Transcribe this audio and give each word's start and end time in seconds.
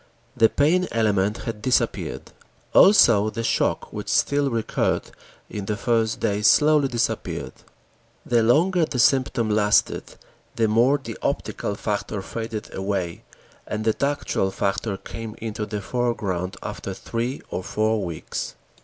The 0.35 0.49
pain 0.49 0.87
element 0.91 1.43
had 1.45 1.61
disappeared. 1.61 2.31
Also 2.73 3.29
the 3.29 3.43
shock, 3.43 3.93
which 3.93 4.09
still 4.09 4.49
recurred 4.49 5.11
in 5.47 5.65
the 5.65 5.77
first 5.77 6.19
days 6.19 6.47
slowly 6.47 6.87
disappeared. 6.87 7.53
The 8.25 8.41
longer 8.41 8.83
the 8.85 8.97
symptom 8.97 9.51
lasted, 9.51 10.15
the 10.55 10.67
more 10.67 10.97
the 10.97 11.19
optical 11.21 11.75
factor 11.75 12.23
faded 12.23 12.73
away, 12.73 13.21
and 13.67 13.85
the 13.85 13.93
tactual 13.93 14.49
factor 14.49 14.97
came 14.97 15.35
into 15.37 15.67
the 15.67 15.81
foreground 15.81 16.57
after 16.63 16.95
three 16.95 17.43
or 17.51 17.63
four 17.63 18.03
weeks. 18.03 18.55